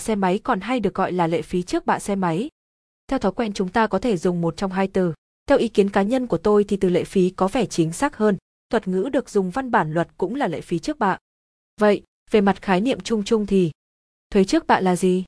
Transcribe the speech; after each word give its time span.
xe 0.00 0.14
máy 0.14 0.38
còn 0.38 0.60
hay 0.60 0.80
được 0.80 0.94
gọi 0.94 1.12
là 1.12 1.26
lệ 1.26 1.42
phí 1.42 1.62
trước 1.62 1.86
bạ 1.86 1.98
xe 1.98 2.14
máy. 2.14 2.48
Theo 3.06 3.18
thói 3.18 3.32
quen 3.32 3.52
chúng 3.52 3.68
ta 3.68 3.86
có 3.86 3.98
thể 3.98 4.16
dùng 4.16 4.40
một 4.40 4.56
trong 4.56 4.72
hai 4.72 4.88
từ. 4.88 5.14
Theo 5.46 5.58
ý 5.58 5.68
kiến 5.68 5.90
cá 5.90 6.02
nhân 6.02 6.26
của 6.26 6.38
tôi 6.38 6.64
thì 6.64 6.76
từ 6.76 6.88
lệ 6.88 7.04
phí 7.04 7.30
có 7.30 7.48
vẻ 7.48 7.66
chính 7.66 7.92
xác 7.92 8.16
hơn, 8.16 8.36
thuật 8.70 8.88
ngữ 8.88 9.08
được 9.12 9.30
dùng 9.30 9.50
văn 9.50 9.70
bản 9.70 9.92
luật 9.92 10.08
cũng 10.18 10.34
là 10.34 10.48
lệ 10.48 10.60
phí 10.60 10.78
trước 10.78 10.98
bạ. 10.98 11.18
Vậy, 11.80 12.02
về 12.30 12.40
mặt 12.40 12.62
khái 12.62 12.80
niệm 12.80 13.00
chung 13.00 13.24
chung 13.24 13.46
thì 13.46 13.70
thuế 14.30 14.44
trước 14.44 14.66
bạ 14.66 14.80
là 14.80 14.96
gì? 14.96 15.24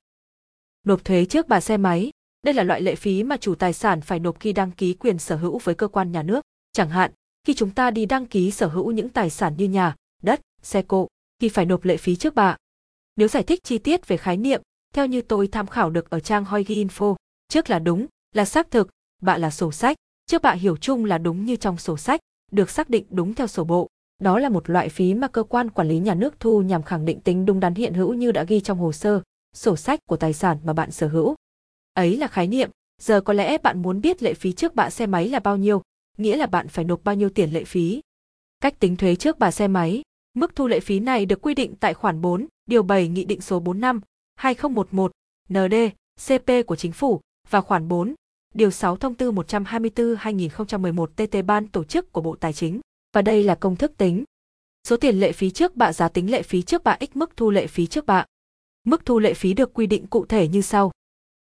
Nộp 0.84 1.04
thuế 1.04 1.24
trước 1.24 1.48
bạ 1.48 1.60
xe 1.60 1.76
máy, 1.76 2.10
đây 2.42 2.54
là 2.54 2.62
loại 2.62 2.80
lệ 2.80 2.94
phí 2.94 3.22
mà 3.22 3.36
chủ 3.36 3.54
tài 3.54 3.72
sản 3.72 4.00
phải 4.00 4.18
nộp 4.18 4.40
khi 4.40 4.52
đăng 4.52 4.70
ký 4.70 4.94
quyền 4.94 5.18
sở 5.18 5.36
hữu 5.36 5.58
với 5.58 5.74
cơ 5.74 5.88
quan 5.88 6.12
nhà 6.12 6.22
nước, 6.22 6.40
chẳng 6.72 6.90
hạn, 6.90 7.12
khi 7.44 7.54
chúng 7.54 7.70
ta 7.70 7.90
đi 7.90 8.06
đăng 8.06 8.26
ký 8.26 8.50
sở 8.50 8.66
hữu 8.66 8.90
những 8.90 9.08
tài 9.08 9.30
sản 9.30 9.54
như 9.56 9.68
nhà, 9.68 9.94
đất, 10.22 10.40
xe 10.62 10.82
cộ, 10.82 11.06
thì 11.40 11.48
phải 11.48 11.66
nộp 11.66 11.84
lệ 11.84 11.96
phí 11.96 12.16
trước 12.16 12.34
bạ. 12.34 12.56
Nếu 13.16 13.28
giải 13.28 13.42
thích 13.42 13.64
chi 13.64 13.78
tiết 13.78 14.08
về 14.08 14.16
khái 14.16 14.36
niệm, 14.36 14.62
theo 14.94 15.06
như 15.06 15.22
tôi 15.22 15.48
tham 15.48 15.66
khảo 15.66 15.90
được 15.90 16.10
ở 16.10 16.20
trang 16.20 16.44
Hoigi 16.44 16.84
Info, 16.84 17.14
trước 17.48 17.70
là 17.70 17.78
đúng, 17.78 18.06
là 18.34 18.44
xác 18.44 18.70
thực, 18.70 18.88
bạ 19.22 19.38
là 19.38 19.50
sổ 19.50 19.72
sách, 19.72 19.96
trước 20.26 20.42
bạ 20.42 20.52
hiểu 20.52 20.76
chung 20.76 21.04
là 21.04 21.18
đúng 21.18 21.44
như 21.44 21.56
trong 21.56 21.78
sổ 21.78 21.96
sách, 21.96 22.20
được 22.52 22.70
xác 22.70 22.90
định 22.90 23.04
đúng 23.10 23.34
theo 23.34 23.46
sổ 23.46 23.64
bộ. 23.64 23.88
Đó 24.18 24.38
là 24.38 24.48
một 24.48 24.70
loại 24.70 24.88
phí 24.88 25.14
mà 25.14 25.28
cơ 25.28 25.42
quan 25.42 25.70
quản 25.70 25.88
lý 25.88 25.98
nhà 25.98 26.14
nước 26.14 26.40
thu 26.40 26.62
nhằm 26.62 26.82
khẳng 26.82 27.04
định 27.04 27.20
tính 27.20 27.46
đúng 27.46 27.60
đắn 27.60 27.74
hiện 27.74 27.94
hữu 27.94 28.14
như 28.14 28.32
đã 28.32 28.44
ghi 28.44 28.60
trong 28.60 28.78
hồ 28.78 28.92
sơ, 28.92 29.22
sổ 29.54 29.76
sách 29.76 30.00
của 30.08 30.16
tài 30.16 30.32
sản 30.32 30.58
mà 30.64 30.72
bạn 30.72 30.90
sở 30.90 31.08
hữu. 31.08 31.34
Ấy 31.94 32.16
là 32.16 32.26
khái 32.26 32.46
niệm, 32.46 32.70
giờ 33.02 33.20
có 33.20 33.32
lẽ 33.32 33.58
bạn 33.58 33.82
muốn 33.82 34.00
biết 34.00 34.22
lệ 34.22 34.34
phí 34.34 34.52
trước 34.52 34.74
bạ 34.74 34.90
xe 34.90 35.06
máy 35.06 35.28
là 35.28 35.38
bao 35.38 35.56
nhiêu, 35.56 35.82
nghĩa 36.18 36.36
là 36.36 36.46
bạn 36.46 36.68
phải 36.68 36.84
nộp 36.84 37.04
bao 37.04 37.14
nhiêu 37.14 37.30
tiền 37.30 37.52
lệ 37.52 37.64
phí. 37.64 38.00
Cách 38.60 38.80
tính 38.80 38.96
thuế 38.96 39.16
trước 39.16 39.38
bạ 39.38 39.50
xe 39.50 39.68
máy, 39.68 40.02
mức 40.34 40.56
thu 40.56 40.66
lệ 40.66 40.80
phí 40.80 41.00
này 41.00 41.26
được 41.26 41.42
quy 41.42 41.54
định 41.54 41.74
tại 41.80 41.94
khoản 41.94 42.20
4, 42.20 42.46
điều 42.66 42.82
7 42.82 43.08
Nghị 43.08 43.24
định 43.24 43.40
số 43.40 43.60
45 43.60 44.00
2011 44.36 45.12
ND 45.48 45.74
CP 46.26 46.66
của 46.66 46.76
chính 46.76 46.92
phủ 46.92 47.20
và 47.50 47.60
khoản 47.60 47.88
4, 47.88 48.14
điều 48.54 48.70
6 48.70 48.96
thông 48.96 49.14
tư 49.14 49.32
124/2011 49.32 51.06
TT 51.06 51.46
ban 51.46 51.68
tổ 51.68 51.84
chức 51.84 52.12
của 52.12 52.20
Bộ 52.20 52.36
Tài 52.36 52.52
chính. 52.52 52.80
Và 53.14 53.22
đây 53.22 53.44
là 53.44 53.54
công 53.54 53.76
thức 53.76 53.92
tính. 53.96 54.24
Số 54.88 54.96
tiền 54.96 55.20
lệ 55.20 55.32
phí 55.32 55.50
trước 55.50 55.76
bạ 55.76 55.92
giá 55.92 56.08
tính 56.08 56.30
lệ 56.30 56.42
phí 56.42 56.62
trước 56.62 56.84
bạ 56.84 56.98
x 57.00 57.16
mức 57.16 57.36
thu 57.36 57.50
lệ 57.50 57.66
phí 57.66 57.86
trước 57.86 58.06
bạ. 58.06 58.24
Mức 58.84 59.04
thu 59.04 59.18
lệ 59.18 59.34
phí 59.34 59.54
được 59.54 59.74
quy 59.74 59.86
định 59.86 60.06
cụ 60.06 60.26
thể 60.26 60.48
như 60.48 60.60
sau. 60.60 60.92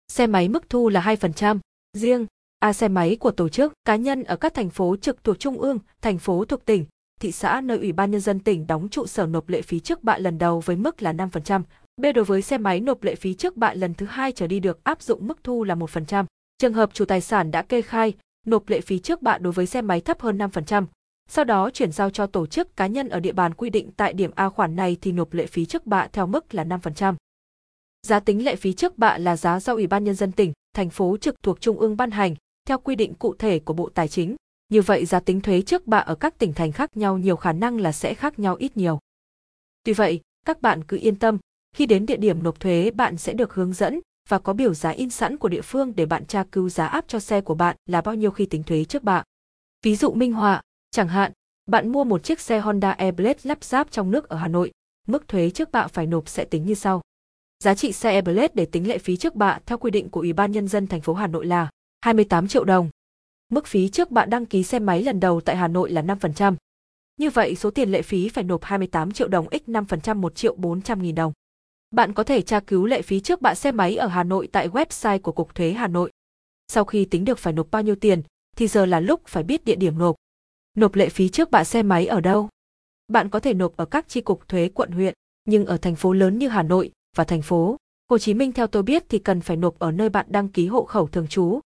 Xe 0.09 0.27
máy 0.27 0.49
mức 0.49 0.69
thu 0.71 0.89
là 0.89 1.01
2%, 1.01 1.59
riêng 1.93 2.27
A 2.59 2.73
xe 2.73 2.89
máy 2.89 3.17
của 3.21 3.31
tổ 3.31 3.49
chức, 3.49 3.73
cá 3.85 3.97
nhân 3.97 4.25
ở 4.25 4.37
các 4.37 4.55
thành 4.55 4.71
phố 4.71 4.97
trực 4.97 5.25
thuộc 5.25 5.39
trung 5.39 5.61
ương, 5.61 5.79
thành 6.01 6.19
phố 6.19 6.45
thuộc 6.45 6.65
tỉnh, 6.65 6.85
thị 7.21 7.33
xã 7.33 7.61
nơi 7.61 7.79
Ủy 7.79 7.93
ban 7.93 8.11
nhân 8.11 8.21
dân 8.21 8.41
tỉnh 8.41 8.67
đóng 8.67 8.89
trụ 8.89 9.07
sở 9.07 9.27
nộp 9.27 9.49
lệ 9.49 9.63
phí 9.63 9.81
trước 9.81 10.05
bạ 10.05 10.19
lần 10.19 10.39
đầu 10.39 10.61
với 10.61 10.77
mức 10.77 11.03
là 11.03 11.13
5%. 11.13 11.63
B 11.97 12.05
đối 12.15 12.25
với 12.25 12.43
xe 12.43 12.59
máy 12.59 12.81
nộp 12.81 13.03
lệ 13.03 13.15
phí 13.15 13.35
trước 13.35 13.57
bạ 13.57 13.75
lần 13.75 13.95
thứ 13.95 14.07
hai 14.07 14.33
trở 14.33 14.47
đi 14.47 14.61
được 14.61 14.85
áp 14.85 15.03
dụng 15.03 15.27
mức 15.27 15.45
thu 15.45 15.65
là 15.65 15.75
1%. 15.75 16.25
Trường 16.59 16.73
hợp 16.73 16.91
chủ 16.95 17.05
tài 17.05 17.21
sản 17.21 17.51
đã 17.51 17.63
kê 17.63 17.83
khai, 17.83 18.15
nộp 18.47 18.69
lệ 18.69 18.81
phí 18.81 18.99
trước 18.99 19.23
bạ 19.23 19.39
đối 19.39 19.53
với 19.53 19.67
xe 19.67 19.83
máy 19.83 20.01
thấp 20.01 20.21
hơn 20.21 20.39
5%, 20.39 20.87
sau 21.29 21.45
đó 21.45 21.71
chuyển 21.71 21.93
giao 21.93 22.11
cho 22.11 22.27
tổ 22.27 22.47
chức 22.47 22.77
cá 22.77 22.87
nhân 22.87 23.09
ở 23.09 23.21
địa 23.21 23.33
bàn 23.33 23.55
quy 23.55 23.71
định 23.71 23.91
tại 23.97 24.13
điểm 24.13 24.31
A 24.35 24.49
khoản 24.49 24.77
này 24.77 24.97
thì 25.01 25.13
nộp 25.13 25.33
lệ 25.35 25.47
phí 25.47 25.65
trước 25.65 25.87
bạ 25.87 26.09
theo 26.13 26.27
mức 26.27 26.55
là 26.55 26.65
5%. 26.65 27.15
Giá 28.07 28.21
tính 28.21 28.45
lệ 28.45 28.57
phí 28.57 28.73
trước 28.73 28.99
bạ 28.99 29.19
là 29.19 29.37
giá 29.37 29.61
do 29.61 29.73
Ủy 29.73 29.87
ban 29.87 30.05
nhân 30.05 30.15
dân 30.15 30.33
tỉnh, 30.33 30.53
thành 30.75 30.91
phố 30.91 31.17
trực 31.17 31.35
thuộc 31.43 31.61
trung 31.61 31.79
ương 31.79 31.97
ban 31.97 32.11
hành 32.11 32.35
theo 32.69 32.79
quy 32.79 32.97
định 32.97 33.15
cụ 33.15 33.35
thể 33.39 33.59
của 33.59 33.75
Bộ 33.75 33.89
Tài 33.95 34.09
chính. 34.09 34.37
Như 34.75 34.83
vậy 34.83 35.07
giá 35.07 35.21
tính 35.21 35.41
thuế 35.41 35.63
trước 35.63 35.87
bạ 35.87 35.99
ở 35.99 36.15
các 36.15 36.39
tỉnh 36.39 36.53
thành 36.53 36.73
khác 36.73 36.97
nhau 36.97 37.19
nhiều 37.19 37.37
khả 37.37 37.53
năng 37.53 37.81
là 37.81 37.93
sẽ 37.93 38.15
khác 38.15 38.39
nhau 38.39 38.55
ít 38.55 38.77
nhiều. 38.77 38.99
Tuy 39.85 39.93
vậy, 39.93 40.21
các 40.47 40.63
bạn 40.63 40.85
cứ 40.85 40.99
yên 41.01 41.17
tâm, 41.17 41.39
khi 41.77 41.87
đến 41.87 42.07
địa 42.07 42.17
điểm 42.17 42.43
nộp 42.43 42.61
thuế 42.61 42.91
bạn 42.91 43.17
sẽ 43.17 43.33
được 43.33 43.55
hướng 43.55 43.73
dẫn 43.73 44.01
và 44.29 44.39
có 44.39 44.53
biểu 44.53 44.75
giá 44.75 44.91
in 44.91 45.11
sẵn 45.11 45.37
của 45.37 45.49
địa 45.49 45.61
phương 45.61 45.97
để 45.97 46.07
bạn 46.07 46.27
tra 46.27 46.45
cứu 46.53 46.69
giá 46.69 46.87
áp 46.87 47.05
cho 47.09 47.21
xe 47.21 47.41
của 47.41 47.55
bạn 47.55 47.77
là 47.87 48.01
bao 48.01 48.15
nhiêu 48.15 48.31
khi 48.31 48.47
tính 48.47 48.63
thuế 48.63 48.85
trước 48.85 49.03
bạ. 49.03 49.23
Ví 49.83 49.97
dụ 49.97 50.13
minh 50.13 50.33
họa, 50.33 50.63
chẳng 50.91 51.09
hạn, 51.09 51.33
bạn 51.67 51.89
mua 51.89 52.05
một 52.05 52.25
chiếc 52.25 52.41
xe 52.41 52.61
Honda 52.61 52.91
Airblade 52.91 53.41
lắp 53.43 53.65
ráp 53.65 53.91
trong 53.91 54.11
nước 54.11 54.29
ở 54.29 54.37
Hà 54.37 54.49
Nội, 54.49 54.73
mức 55.07 55.29
thuế 55.29 55.51
trước 55.51 55.73
bạ 55.73 55.87
phải 55.87 56.07
nộp 56.07 56.29
sẽ 56.29 56.45
tính 56.45 56.67
như 56.67 56.75
sau. 56.75 57.01
Giá 57.65 57.75
trị 57.75 57.93
xe 57.93 58.11
Airblade 58.11 58.53
để 58.55 58.67
tính 58.67 58.89
lệ 58.89 58.99
phí 58.99 59.17
trước 59.17 59.35
bạ 59.35 59.59
theo 59.67 59.79
quy 59.79 59.91
định 59.91 60.09
của 60.11 60.21
Ủy 60.21 60.33
ban 60.33 60.53
nhân 60.53 60.69
dân 60.69 60.87
thành 60.87 61.01
phố 61.01 61.15
Hà 61.15 61.27
Nội 61.27 61.47
là 61.47 61.71
28 62.01 62.49
triệu 62.49 62.65
đồng. 62.65 62.91
Mức 63.55 63.67
phí 63.67 63.89
trước 63.89 64.11
bạn 64.11 64.31
đăng 64.31 64.47
ký 64.47 64.63
xe 64.63 64.79
máy 64.79 65.03
lần 65.03 65.21
đầu 65.21 65.41
tại 65.41 65.57
Hà 65.57 65.69
Nội 65.69 65.91
là 65.91 66.03
5%. 66.03 66.55
Như 67.17 67.31
vậy 67.31 67.57
số 67.57 67.71
tiền 67.71 67.93
lệ 67.93 68.03
phí 68.03 68.29
phải 68.29 68.45
nộp 68.45 68.65
28 68.65 69.13
triệu 69.13 69.29
đồng 69.29 69.47
x 69.51 69.69
5% 69.69 70.17
1 70.17 70.35
triệu 70.35 70.55
400 70.55 71.03
nghìn 71.03 71.15
đồng. 71.15 71.33
Bạn 71.91 72.13
có 72.13 72.25
thể 72.25 72.43
tra 72.43 72.61
cứu 72.61 72.87
lệ 72.87 73.03
phí 73.03 73.21
trước 73.21 73.43
bạ 73.43 73.55
xe 73.55 73.73
máy 73.73 73.97
ở 73.97 74.07
Hà 74.07 74.23
Nội 74.23 74.49
tại 74.53 74.69
website 74.69 75.19
của 75.19 75.33
Cục 75.33 75.55
Thuế 75.55 75.73
Hà 75.73 75.87
Nội. 75.87 76.11
Sau 76.69 76.85
khi 76.85 77.05
tính 77.05 77.25
được 77.25 77.39
phải 77.39 77.53
nộp 77.53 77.71
bao 77.71 77.83
nhiêu 77.83 77.95
tiền, 77.95 78.23
thì 78.57 78.69
giờ 78.69 78.87
là 78.87 79.01
lúc 79.01 79.23
phải 79.27 79.43
biết 79.43 79.65
địa 79.65 79.77
điểm 79.77 79.99
nộp. 79.99 80.17
Nộp 80.77 80.95
lệ 80.95 81.09
phí 81.09 81.29
trước 81.29 81.51
bạ 81.51 81.65
xe 81.65 81.83
máy 81.83 82.07
ở 82.07 82.21
đâu? 82.21 82.49
Bạn 83.09 83.29
có 83.29 83.41
thể 83.41 83.55
nộp 83.55 83.77
ở 83.77 83.85
các 83.85 84.09
chi 84.09 84.21
cục 84.21 84.49
thuế 84.49 84.69
quận 84.69 84.91
huyện, 84.91 85.15
nhưng 85.45 85.67
ở 85.67 85.77
thành 85.77 85.97
phố 85.97 86.13
lớn 86.13 86.39
như 86.39 86.49
Hà 86.49 86.63
Nội 86.63 86.91
và 87.17 87.25
thành 87.25 87.43
phố 87.43 87.77
Hồ 88.11 88.19
Chí 88.19 88.35
Minh 88.35 88.53
theo 88.53 88.67
tôi 88.67 88.83
biết 88.83 89.05
thì 89.09 89.19
cần 89.19 89.41
phải 89.41 89.57
nộp 89.57 89.79
ở 89.79 89.91
nơi 89.91 90.09
bạn 90.09 90.27
đăng 90.29 90.49
ký 90.49 90.67
hộ 90.67 90.85
khẩu 90.85 91.07
thường 91.07 91.29
trú. 91.29 91.61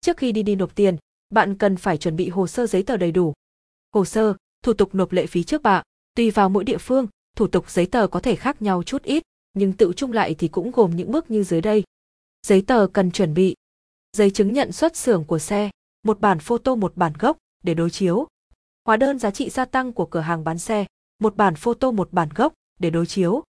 Trước 0.00 0.16
khi 0.16 0.32
đi 0.32 0.42
đi 0.42 0.54
nộp 0.54 0.74
tiền, 0.74 0.96
bạn 1.30 1.58
cần 1.58 1.76
phải 1.76 1.98
chuẩn 1.98 2.16
bị 2.16 2.28
hồ 2.28 2.46
sơ 2.46 2.66
giấy 2.66 2.82
tờ 2.82 2.96
đầy 2.96 3.12
đủ. 3.12 3.32
Hồ 3.92 4.04
sơ, 4.04 4.34
thủ 4.62 4.72
tục 4.72 4.94
nộp 4.94 5.12
lệ 5.12 5.26
phí 5.26 5.44
trước 5.44 5.62
bạ, 5.62 5.82
tùy 6.14 6.30
vào 6.30 6.48
mỗi 6.48 6.64
địa 6.64 6.78
phương, 6.78 7.06
thủ 7.36 7.46
tục 7.46 7.70
giấy 7.70 7.86
tờ 7.86 8.06
có 8.06 8.20
thể 8.20 8.36
khác 8.36 8.62
nhau 8.62 8.82
chút 8.82 9.02
ít, 9.02 9.22
nhưng 9.54 9.72
tự 9.72 9.92
chung 9.96 10.12
lại 10.12 10.34
thì 10.34 10.48
cũng 10.48 10.70
gồm 10.70 10.96
những 10.96 11.10
bước 11.10 11.30
như 11.30 11.44
dưới 11.44 11.60
đây. 11.60 11.84
Giấy 12.46 12.62
tờ 12.62 12.86
cần 12.92 13.10
chuẩn 13.10 13.34
bị. 13.34 13.54
Giấy 14.16 14.30
chứng 14.30 14.52
nhận 14.52 14.72
xuất 14.72 14.96
xưởng 14.96 15.24
của 15.24 15.38
xe, 15.38 15.70
một 16.02 16.20
bản 16.20 16.38
photo 16.38 16.74
một 16.74 16.92
bản 16.96 17.12
gốc 17.18 17.36
để 17.64 17.74
đối 17.74 17.90
chiếu. 17.90 18.26
Hóa 18.84 18.96
đơn 18.96 19.18
giá 19.18 19.30
trị 19.30 19.50
gia 19.50 19.64
tăng 19.64 19.92
của 19.92 20.06
cửa 20.06 20.20
hàng 20.20 20.44
bán 20.44 20.58
xe, 20.58 20.86
một 21.18 21.36
bản 21.36 21.54
photo 21.54 21.90
một 21.90 22.12
bản 22.12 22.28
gốc 22.34 22.52
để 22.80 22.90
đối 22.90 23.06
chiếu. 23.06 23.42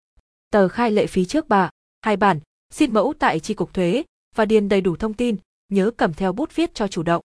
Tờ 0.50 0.69
khai 0.69 0.91
lệ 0.91 1.06
phí 1.06 1.25
trước 1.25 1.48
bạ, 1.48 1.70
hai 2.03 2.16
bản, 2.16 2.41
xin 2.70 2.93
mẫu 2.93 3.14
tại 3.19 3.41
tri 3.41 3.54
cục 3.54 3.75
thuế 3.75 4.04
và 4.34 4.44
điền 4.44 4.69
đầy 4.69 4.81
đủ 4.81 4.97
thông 4.97 5.14
tin, 5.14 5.37
nhớ 5.69 5.91
cầm 5.97 6.14
theo 6.14 6.32
bút 6.32 6.54
viết 6.54 6.75
cho 6.75 6.88
chủ 6.88 7.03
động. 7.03 7.22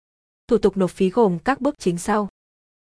Thủ 0.48 0.58
tục 0.58 0.76
nộp 0.76 0.90
phí 0.90 1.10
gồm 1.10 1.38
các 1.38 1.60
bước 1.60 1.74
chính 1.78 1.98
sau. 1.98 2.28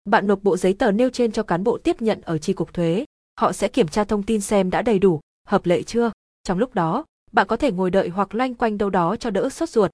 Bạn 0.05 0.27
nộp 0.27 0.43
bộ 0.43 0.57
giấy 0.57 0.73
tờ 0.73 0.91
nêu 0.91 1.09
trên 1.09 1.31
cho 1.31 1.43
cán 1.43 1.63
bộ 1.63 1.77
tiếp 1.77 2.01
nhận 2.01 2.21
ở 2.21 2.37
tri 2.37 2.53
cục 2.53 2.73
thuế, 2.73 3.05
họ 3.39 3.51
sẽ 3.51 3.67
kiểm 3.67 3.87
tra 3.87 4.03
thông 4.03 4.23
tin 4.23 4.41
xem 4.41 4.69
đã 4.69 4.81
đầy 4.81 4.99
đủ, 4.99 5.19
hợp 5.47 5.65
lệ 5.65 5.83
chưa. 5.83 6.11
Trong 6.43 6.57
lúc 6.57 6.73
đó, 6.73 7.05
bạn 7.31 7.47
có 7.47 7.57
thể 7.57 7.71
ngồi 7.71 7.91
đợi 7.91 8.09
hoặc 8.09 8.35
loanh 8.35 8.55
quanh 8.55 8.77
đâu 8.77 8.89
đó 8.89 9.15
cho 9.15 9.29
đỡ 9.29 9.49
sốt 9.49 9.69
ruột. 9.69 9.91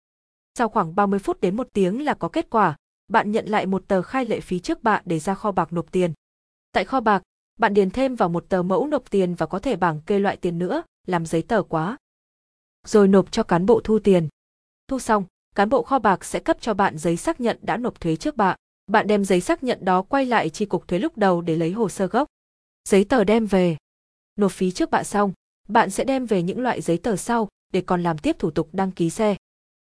Sau 0.57 0.69
khoảng 0.69 0.95
30 0.95 1.19
phút 1.19 1.41
đến 1.41 1.57
một 1.57 1.67
tiếng 1.73 2.05
là 2.05 2.13
có 2.13 2.29
kết 2.29 2.49
quả, 2.49 2.75
bạn 3.07 3.31
nhận 3.31 3.45
lại 3.45 3.65
một 3.65 3.83
tờ 3.87 4.01
khai 4.01 4.25
lệ 4.25 4.39
phí 4.39 4.59
trước 4.59 4.83
bạn 4.83 5.03
để 5.05 5.19
ra 5.19 5.33
kho 5.33 5.51
bạc 5.51 5.73
nộp 5.73 5.91
tiền. 5.91 6.13
Tại 6.71 6.85
kho 6.85 6.99
bạc, 6.99 7.23
bạn 7.59 7.73
điền 7.73 7.89
thêm 7.89 8.15
vào 8.15 8.29
một 8.29 8.45
tờ 8.49 8.63
mẫu 8.63 8.87
nộp 8.87 9.09
tiền 9.09 9.35
và 9.35 9.45
có 9.45 9.59
thể 9.59 9.75
bảng 9.75 10.01
kê 10.01 10.19
loại 10.19 10.37
tiền 10.37 10.59
nữa, 10.59 10.83
làm 11.07 11.25
giấy 11.25 11.41
tờ 11.41 11.63
quá. 11.63 11.97
Rồi 12.85 13.07
nộp 13.07 13.31
cho 13.31 13.43
cán 13.43 13.65
bộ 13.65 13.81
thu 13.83 13.99
tiền. 13.99 14.27
Thu 14.87 14.99
xong, 14.99 15.23
cán 15.57 15.69
bộ 15.69 15.83
kho 15.83 15.99
bạc 15.99 16.25
sẽ 16.25 16.39
cấp 16.39 16.57
cho 16.61 16.73
bạn 16.73 16.97
giấy 16.97 17.17
xác 17.17 17.41
nhận 17.41 17.57
đã 17.61 17.77
nộp 17.77 18.01
thuế 18.01 18.15
trước 18.15 18.37
bạ. 18.37 18.55
Bạn 18.87 19.07
đem 19.07 19.25
giấy 19.25 19.41
xác 19.41 19.63
nhận 19.63 19.85
đó 19.85 20.01
quay 20.01 20.25
lại 20.25 20.49
chi 20.49 20.65
cục 20.65 20.87
thuế 20.87 20.99
lúc 20.99 21.17
đầu 21.17 21.41
để 21.41 21.55
lấy 21.55 21.71
hồ 21.71 21.89
sơ 21.89 22.07
gốc. 22.07 22.27
Giấy 22.89 23.05
tờ 23.05 23.23
đem 23.23 23.45
về. 23.45 23.77
Nộp 24.35 24.51
phí 24.51 24.71
trước 24.71 24.91
bạ 24.91 25.03
xong, 25.03 25.33
bạn 25.67 25.89
sẽ 25.89 26.03
đem 26.03 26.25
về 26.25 26.43
những 26.43 26.59
loại 26.59 26.81
giấy 26.81 26.97
tờ 26.97 27.15
sau 27.15 27.47
để 27.73 27.81
còn 27.81 28.03
làm 28.03 28.17
tiếp 28.17 28.35
thủ 28.39 28.51
tục 28.51 28.69
đăng 28.71 28.91
ký 28.91 29.09
xe. 29.09 29.35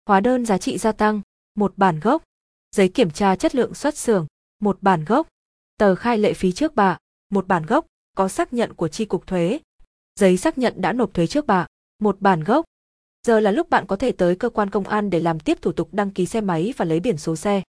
Hóa 0.05 0.19
đơn 0.19 0.45
giá 0.45 0.57
trị 0.57 0.77
gia 0.77 0.91
tăng, 0.91 1.21
một 1.55 1.77
bản 1.77 1.99
gốc. 1.99 2.23
Giấy 2.75 2.89
kiểm 2.89 3.11
tra 3.11 3.35
chất 3.35 3.55
lượng 3.55 3.73
xuất 3.73 3.97
xưởng, 3.97 4.27
một 4.59 4.77
bản 4.81 5.05
gốc. 5.05 5.27
Tờ 5.77 5.95
khai 5.95 6.17
lệ 6.17 6.33
phí 6.33 6.51
trước 6.51 6.75
bạ, 6.75 6.97
một 7.29 7.47
bản 7.47 7.65
gốc, 7.65 7.85
có 8.15 8.27
xác 8.27 8.53
nhận 8.53 8.73
của 8.73 8.87
chi 8.87 9.05
cục 9.05 9.27
thuế. 9.27 9.59
Giấy 10.19 10.37
xác 10.37 10.57
nhận 10.57 10.73
đã 10.77 10.93
nộp 10.93 11.13
thuế 11.13 11.27
trước 11.27 11.47
bạ, 11.47 11.67
một 11.99 12.21
bản 12.21 12.43
gốc. 12.43 12.65
Giờ 13.27 13.39
là 13.39 13.51
lúc 13.51 13.69
bạn 13.69 13.85
có 13.87 13.95
thể 13.95 14.11
tới 14.11 14.35
cơ 14.35 14.49
quan 14.49 14.69
công 14.69 14.87
an 14.87 15.09
để 15.09 15.19
làm 15.19 15.39
tiếp 15.39 15.61
thủ 15.61 15.71
tục 15.71 15.89
đăng 15.91 16.11
ký 16.11 16.25
xe 16.25 16.41
máy 16.41 16.73
và 16.77 16.85
lấy 16.85 16.99
biển 16.99 17.17
số 17.17 17.35
xe. 17.35 17.61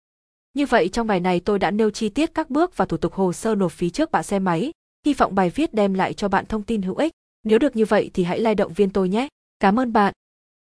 Như 0.55 0.67
vậy 0.67 0.89
trong 0.89 1.07
bài 1.07 1.21
này 1.21 1.41
tôi 1.41 1.59
đã 1.59 1.71
nêu 1.71 1.91
chi 1.91 2.09
tiết 2.09 2.35
các 2.35 2.51
bước 2.51 2.77
và 2.77 2.85
thủ 2.85 2.97
tục 2.97 3.13
hồ 3.13 3.33
sơ 3.33 3.55
nộp 3.55 3.73
phí 3.73 3.91
trước 3.91 4.11
bạ 4.11 4.23
xe 4.23 4.39
máy, 4.39 4.73
hy 5.07 5.15
vọng 5.15 5.35
bài 5.35 5.51
viết 5.51 5.75
đem 5.75 5.95
lại 5.95 6.13
cho 6.13 6.29
bạn 6.29 6.47
thông 6.47 6.63
tin 6.63 6.83
hữu 6.83 6.97
ích. 6.97 7.13
Nếu 7.45 7.59
được 7.59 7.77
như 7.77 7.85
vậy 7.85 8.11
thì 8.15 8.25
hãy 8.25 8.39
like 8.39 8.55
động 8.55 8.73
viên 8.73 8.91
tôi 8.91 9.09
nhé. 9.09 9.29
Cảm 9.61 9.81
ơn 9.81 9.93
bạn. 9.93 10.13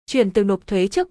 Chuyển 0.07 0.31
từ 0.31 0.45
nộp 0.45 0.67
thuế 0.67 0.89
trước 0.89 1.03